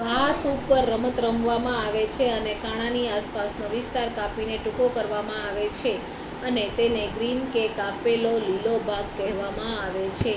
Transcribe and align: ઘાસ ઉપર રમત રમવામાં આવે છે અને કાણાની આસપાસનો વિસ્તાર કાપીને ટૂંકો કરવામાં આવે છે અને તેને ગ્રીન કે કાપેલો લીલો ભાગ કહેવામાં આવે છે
ઘાસ 0.00 0.40
ઉપર 0.48 0.84
રમત 0.90 1.16
રમવામાં 1.24 1.78
આવે 1.80 2.02
છે 2.10 2.26
અને 2.32 2.52
કાણાની 2.58 3.08
આસપાસનો 3.10 3.66
વિસ્તાર 3.70 4.10
કાપીને 4.14 4.56
ટૂંકો 4.58 4.86
કરવામાં 4.96 5.42
આવે 5.46 5.66
છે 5.76 5.92
અને 6.44 6.64
તેને 6.76 7.02
ગ્રીન 7.14 7.40
કે 7.52 7.64
કાપેલો 7.76 8.32
લીલો 8.44 8.74
ભાગ 8.84 9.06
કહેવામાં 9.16 9.76
આવે 9.78 10.04
છે 10.14 10.34